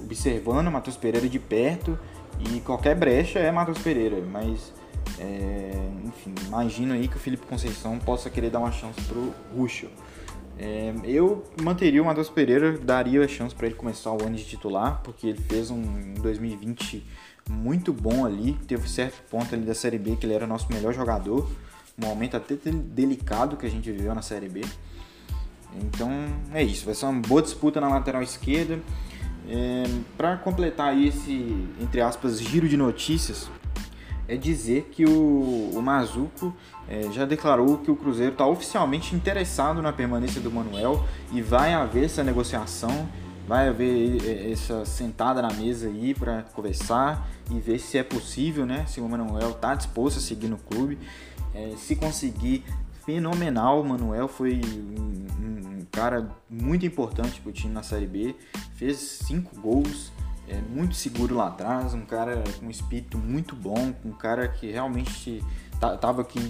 observando 0.03 0.71
Matheus 0.71 0.97
Pereira 0.97 1.29
de 1.29 1.39
perto 1.39 1.99
e 2.41 2.61
qualquer 2.61 2.95
brecha 2.95 3.39
é 3.39 3.51
Matheus 3.51 3.79
Pereira. 3.79 4.21
Mas 4.31 4.73
é, 5.19 5.73
enfim, 6.05 6.35
imagino 6.47 6.95
aí 6.95 7.09
que 7.09 7.17
o 7.17 7.21
Felipe 7.21 7.47
Conceição 7.47 7.99
possa 7.99 8.29
querer 8.29 8.51
dar 8.51 8.61
uma 8.61 8.73
chance 8.73 9.01
pro 9.03 9.35
Ruxo. 9.55 9.89
É, 10.59 10.95
eu 11.05 11.45
manteria 11.63 12.03
o 12.03 12.07
Matheus 12.07 12.31
Pereira, 12.31 12.79
daria 12.79 13.23
a 13.23 13.29
chance 13.29 13.55
para 13.55 13.67
ele 13.67 13.77
começar 13.77 14.11
o 14.13 14.23
ano 14.23 14.37
de 14.37 14.45
titular, 14.45 15.01
porque 15.03 15.27
ele 15.27 15.41
fez 15.41 15.71
um 15.71 16.15
2020 16.15 17.05
muito 17.49 17.93
bom 17.93 18.25
ali, 18.25 18.55
teve 18.67 18.89
certo 18.89 19.23
ponto 19.31 19.55
ali 19.55 19.65
da 19.65 19.75
Série 19.75 19.99
B 19.99 20.17
que 20.17 20.27
ele 20.27 20.35
era 20.35 20.45
o 20.45 20.49
nosso 20.49 20.73
melhor 20.73 20.93
jogador, 20.93 21.49
um 21.99 22.07
momento 22.07 22.37
até 22.37 22.57
delicado 22.71 23.57
que 23.57 23.67
a 23.67 23.71
gente 23.71 23.91
viveu 23.91 24.15
na 24.15 24.23
Série 24.23 24.49
B. 24.49 24.63
Então 25.83 26.11
é 26.53 26.63
isso, 26.63 26.85
vai 26.85 26.95
ser 26.95 27.07
uma 27.07 27.21
boa 27.21 27.43
disputa 27.43 27.81
na 27.81 27.89
lateral 27.89 28.23
esquerda. 28.23 28.79
É, 29.49 29.85
para 30.17 30.37
completar 30.37 30.99
esse, 30.99 31.69
entre 31.81 32.01
aspas, 32.01 32.41
giro 32.41 32.69
de 32.69 32.77
notícias, 32.77 33.49
é 34.29 34.37
dizer 34.37 34.89
que 34.91 35.05
o, 35.05 35.71
o 35.73 35.81
Mazuco 35.81 36.55
é, 36.89 37.11
já 37.13 37.25
declarou 37.25 37.79
que 37.79 37.91
o 37.91 37.97
Cruzeiro 37.97 38.33
está 38.33 38.47
oficialmente 38.47 39.15
interessado 39.15 39.81
na 39.81 39.93
permanência 39.93 40.41
do 40.41 40.51
Manuel 40.51 41.05
e 41.33 41.41
vai 41.41 41.75
haver 41.75 42.05
essa 42.05 42.25
negociação, 42.25 43.09
vai 43.47 43.69
haver 43.69 44.21
é, 44.27 44.51
essa 44.51 44.85
sentada 44.85 45.41
na 45.41 45.53
mesa 45.53 45.87
aí 45.87 46.13
para 46.13 46.43
conversar 46.55 47.29
e 47.51 47.61
ver 47.61 47.79
se 47.79 47.99
é 47.99 48.03
possível, 48.03 48.67
né? 48.67 48.85
Se 48.89 49.01
o 49.01 49.09
Manuel 49.09 49.51
está 49.51 49.75
disposto 49.75 50.19
a 50.19 50.21
seguir 50.21 50.49
no 50.49 50.59
clube. 50.59 50.99
É, 51.55 51.75
se 51.77 51.97
conseguir, 51.97 52.65
fenomenal. 53.07 53.81
O 53.81 53.89
Manuel 53.89 54.29
foi 54.29 54.61
um, 54.61 55.79
um 55.79 55.87
cara 55.91 56.29
muito 56.51 56.85
importante 56.85 57.41
para 57.41 57.49
o 57.49 57.53
time 57.53 57.73
na 57.73 57.83
Série 57.83 58.07
B, 58.07 58.37
fez 58.75 58.99
cinco 58.99 59.59
gols 59.59 60.13
é, 60.49 60.61
muito 60.61 60.95
seguro 60.95 61.35
lá 61.35 61.49
atrás, 61.49 61.95
um 61.95 62.05
cara 62.05 62.43
com 62.59 62.67
um 62.67 62.71
espírito 62.71 63.19
muito 63.19 63.57
bom, 63.57 63.95
um 64.05 64.13
cara 64.13 64.47
que 64.47 64.71
realmente 64.71 65.43
tá, 65.81 65.97
tava 65.97 66.23
aqui, 66.23 66.41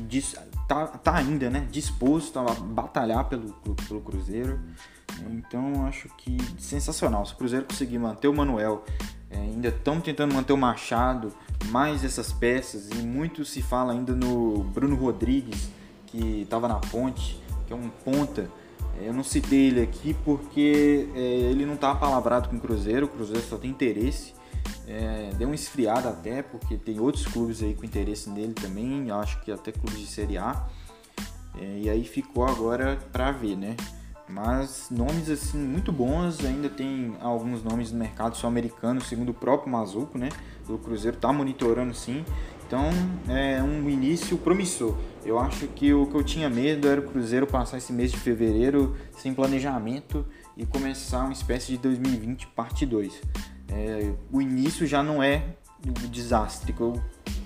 tá, 0.69 0.87
tá 0.87 1.17
ainda, 1.17 1.49
né, 1.49 1.67
disposto 1.71 2.39
a 2.39 2.43
batalhar 2.43 3.25
pelo, 3.29 3.53
pelo 3.89 4.01
Cruzeiro. 4.01 4.61
Então 5.31 5.87
acho 5.87 6.09
que 6.19 6.37
sensacional. 6.59 7.25
Se 7.25 7.33
o 7.33 7.37
Cruzeiro 7.37 7.65
conseguir 7.65 7.99
manter 7.99 8.29
o 8.29 8.35
Manuel, 8.35 8.85
é, 9.31 9.39
ainda 9.39 9.69
estão 9.69 10.01
tentando 10.01 10.35
manter 10.35 10.53
o 10.53 10.59
Machado, 10.59 11.33
mais 11.69 12.05
essas 12.05 12.33
peças, 12.33 12.91
e 12.91 12.97
muito 12.97 13.45
se 13.45 13.63
fala 13.63 13.93
ainda 13.93 14.15
no 14.15 14.63
Bruno 14.65 14.95
Rodrigues, 14.95 15.71
que 16.17 16.43
estava 16.43 16.67
na 16.67 16.77
ponte, 16.77 17.41
que 17.67 17.73
é 17.73 17.77
um 17.77 17.89
ponta 17.89 18.51
eu 19.01 19.13
não 19.13 19.23
citei 19.23 19.69
ele 19.69 19.83
aqui 19.83 20.15
porque 20.25 21.09
é, 21.15 21.19
ele 21.19 21.67
não 21.67 21.75
está 21.75 21.95
palavrado 21.95 22.49
com 22.49 22.57
o 22.57 22.61
Cruzeiro, 22.61 23.07
o 23.07 23.09
Cruzeiro 23.09 23.43
só 23.43 23.57
tem 23.57 23.71
interesse. 23.71 24.35
É, 24.89 25.31
deu 25.37 25.49
uma 25.49 25.55
esfriada 25.55 26.09
até, 26.09 26.43
porque 26.43 26.77
tem 26.77 26.99
outros 26.99 27.27
clubes 27.27 27.63
aí 27.63 27.75
com 27.75 27.85
interesse 27.85 28.31
nele 28.31 28.55
também, 28.55 29.11
acho 29.11 29.41
que 29.43 29.53
até 29.53 29.71
clubes 29.71 29.99
de 29.99 30.07
Série 30.07 30.39
A. 30.39 30.67
É, 31.61 31.79
e 31.83 31.91
aí 31.91 32.05
ficou 32.05 32.45
agora 32.45 32.99
para 33.13 33.33
ver, 33.33 33.57
né? 33.57 33.77
Mas 34.29 34.89
nomes 34.91 35.31
assim 35.31 35.59
muito 35.59 35.93
bons, 35.93 36.45
ainda 36.45 36.69
tem 36.69 37.15
alguns 37.21 37.63
nomes 37.63 37.93
no 37.93 37.99
mercado 37.99 38.37
sul-americano, 38.37 39.01
segundo 39.01 39.29
o 39.31 39.35
próprio 39.35 39.71
Mazuco, 39.71 40.19
né? 40.19 40.31
O 40.69 40.79
Cruzeiro 40.79 41.17
tá 41.17 41.33
monitorando 41.33 41.95
sim. 41.95 42.25
Então 42.67 42.91
é 43.29 43.63
um 43.63 43.89
início 43.89 44.37
promissor. 44.37 44.97
Eu 45.25 45.39
acho 45.39 45.69
que 45.69 45.95
o 45.95 46.07
que 46.07 46.17
eu 46.17 46.25
tinha 46.25 46.51
medo 46.51 46.89
era 46.89 47.01
o 47.01 47.05
Cruzeiro 47.05 47.47
passar 47.47 47.79
esse 47.79 47.93
mês 47.93 48.11
de 48.11 48.19
fevereiro 48.19 48.97
sem 49.17 49.33
planejamento 49.33 50.27
e 50.57 50.67
começar 50.67 51.21
uma 51.21 51.33
espécie 51.33 51.73
de 51.73 51.79
2020 51.79 52.49
parte 52.49 52.85
2. 52.85 53.23
É, 53.69 54.13
o 54.33 54.43
início 54.43 54.85
já 54.87 55.03
não 55.03 55.23
é 55.23 55.45
o 55.87 56.09
desastre 56.09 56.73
que 56.73 56.81
eu 56.81 57.01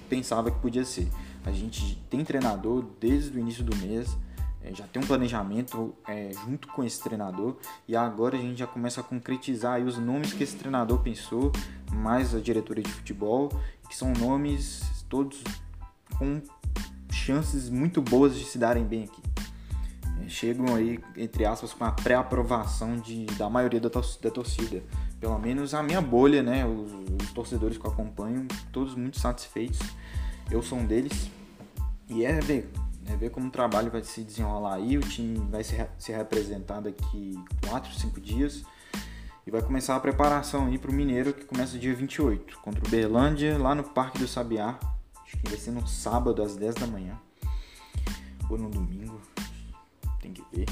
pensava 0.09 0.51
que 0.51 0.59
podia 0.59 0.85
ser. 0.87 1.09
A 1.45 1.53
gente 1.53 1.97
tem 2.09 2.25
treinador 2.25 2.85
desde 2.99 3.37
o 3.37 3.41
início 3.41 3.63
do 3.63 3.77
mês, 3.77 4.17
é, 4.63 4.75
já 4.75 4.87
tem 4.87 5.03
um 5.03 5.07
planejamento 5.07 5.95
é, 6.07 6.31
junto 6.45 6.69
com 6.69 6.83
esse 6.83 7.03
treinador 7.03 7.57
e 7.89 7.97
agora 7.97 8.37
a 8.37 8.41
gente 8.41 8.59
já 8.59 8.67
começa 8.67 9.01
a 9.01 9.05
concretizar 9.05 9.81
os 9.81 9.99
nomes 9.99 10.33
que 10.33 10.43
esse 10.43 10.57
treinador 10.57 11.01
pensou, 11.01 11.53
mais 11.93 12.35
a 12.35 12.41
diretoria 12.41 12.85
de 12.85 12.93
futebol, 12.93 13.51
que 13.89 13.97
são 13.97 14.13
nomes 14.13 15.00
todos 15.11 15.45
com 16.17 16.41
chances 17.13 17.69
muito 17.69 18.01
boas 18.01 18.35
de 18.35 18.45
se 18.45 18.57
darem 18.57 18.85
bem 18.85 19.05
aqui. 19.05 19.23
É, 20.23 20.29
chegam 20.29 20.75
aí, 20.75 20.99
entre 21.17 21.45
aspas, 21.45 21.75
com 21.75 21.85
a 21.85 21.93
pré-aprovação 21.93 23.03
da 23.37 23.51
maioria 23.51 23.81
da, 23.81 23.89
da 23.91 24.31
torcida. 24.31 24.83
Pelo 25.21 25.39
menos 25.39 25.75
a 25.75 25.83
minha 25.83 26.01
bolha, 26.01 26.43
né? 26.43 26.65
Os, 26.65 26.93
os 27.23 27.33
torcedores 27.33 27.77
que 27.77 27.85
eu 27.85 27.91
acompanho, 27.91 28.47
todos 28.73 28.95
muito 28.95 29.19
satisfeitos. 29.19 29.81
Eu 30.51 30.63
sou 30.63 30.79
um 30.79 30.87
deles. 30.87 31.31
E 32.09 32.25
é 32.25 32.41
ver 32.41 32.73
é 33.13 33.17
ver 33.17 33.31
como 33.31 33.49
o 33.49 33.51
trabalho 33.51 33.91
vai 33.91 34.03
se 34.05 34.23
desenrolar 34.23 34.75
aí. 34.75 34.97
O 34.97 35.01
time 35.01 35.39
vai 35.51 35.65
ser, 35.65 35.91
ser 35.99 36.17
representado 36.17 36.91
daqui 36.91 37.39
4, 37.69 37.93
5 37.93 38.21
dias. 38.21 38.63
E 39.47 39.51
vai 39.51 39.63
começar 39.63 39.97
a 39.97 40.01
preparação 40.01 40.67
aí 40.67 40.79
para 40.79 40.91
o 40.91 40.95
Mineiro, 40.95 41.33
que 41.33 41.45
começa 41.45 41.79
dia 41.79 41.95
28, 41.95 42.59
contra 42.59 42.87
o 42.87 42.89
Berlândia, 42.89 43.59
lá 43.59 43.75
no 43.75 43.83
Parque 43.83 44.19
do 44.19 44.29
Sabiá. 44.29 44.79
Acho 45.31 45.43
que 45.43 45.49
vai 45.49 45.59
ser 45.59 45.71
no 45.71 45.87
sábado, 45.87 46.43
às 46.43 46.57
10 46.57 46.75
da 46.75 46.87
manhã. 46.89 47.17
Ou 48.51 48.59
no 48.59 48.69
domingo. 48.69 49.21
Tem 50.21 50.33
que 50.33 50.43
ver. 50.53 50.67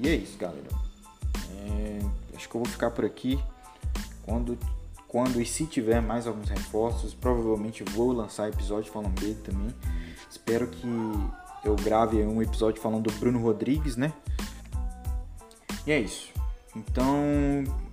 E 0.00 0.08
é 0.08 0.14
isso, 0.14 0.38
galera. 0.38 0.68
É, 1.50 1.98
acho 2.34 2.48
que 2.48 2.54
eu 2.54 2.62
vou 2.62 2.70
ficar 2.70 2.90
por 2.90 3.04
aqui. 3.04 3.38
Quando, 4.24 4.58
quando 5.06 5.40
e 5.40 5.44
se 5.44 5.66
tiver 5.66 6.00
mais 6.00 6.26
alguns 6.26 6.48
reforços, 6.48 7.12
provavelmente 7.12 7.84
vou 7.84 8.10
lançar 8.10 8.48
episódio 8.48 8.90
falando 8.90 9.20
dele 9.20 9.38
também. 9.44 9.74
Espero 10.30 10.66
que 10.68 10.86
eu 11.62 11.76
grave 11.76 12.22
um 12.24 12.40
episódio 12.42 12.80
falando 12.80 13.10
do 13.10 13.12
Bruno 13.18 13.38
Rodrigues, 13.38 13.96
né? 13.96 14.12
E 15.86 15.92
é 15.92 16.00
isso. 16.00 16.32
Então, 16.74 17.14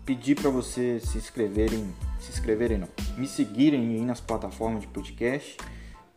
pedir 0.06 0.36
para 0.36 0.50
vocês 0.50 1.04
se 1.04 1.18
inscreverem, 1.18 1.94
se 2.24 2.32
inscreverem 2.32 2.78
não, 2.78 2.88
me 3.18 3.28
seguirem 3.28 3.96
aí 3.96 4.02
nas 4.02 4.22
plataformas 4.22 4.82
de 4.82 4.88
podcast, 4.88 5.58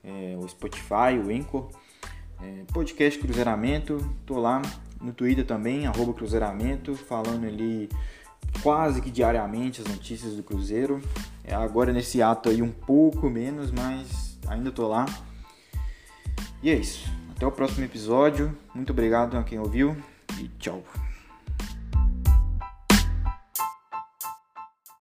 é, 0.05 0.37
o 0.39 0.47
Spotify, 0.49 1.19
o 1.23 1.31
Anchor, 1.31 1.69
é, 2.41 2.65
podcast 2.73 3.19
Cruzeiramento, 3.19 3.99
tô 4.25 4.39
lá 4.39 4.63
no 5.01 5.13
Twitter 5.13 5.45
também, 5.45 5.87
arroba 5.87 6.15
Cruzeiramento, 6.15 6.95
falando 6.95 7.45
ali 7.45 7.89
quase 8.63 9.03
que 9.03 9.11
diariamente 9.11 9.81
as 9.81 9.89
notícias 9.89 10.35
do 10.35 10.43
Cruzeiro. 10.43 11.03
É, 11.43 11.55
agora 11.55 11.93
nesse 11.93 12.23
ato 12.23 12.49
aí 12.49 12.63
um 12.63 12.71
pouco 12.71 13.29
menos, 13.29 13.73
mas 13.73 14.39
ainda 14.47 14.71
tô 14.71 14.87
lá. 14.87 15.07
E 16.63 16.71
é 16.71 16.75
isso. 16.75 17.11
Até 17.31 17.47
o 17.47 17.53
próximo 17.53 17.85
episódio. 17.85 18.57
Muito 18.75 18.91
obrigado 18.91 19.37
a 19.37 19.43
quem 19.43 19.59
ouviu 19.59 19.97
e 20.39 20.49
tchau. 20.59 20.83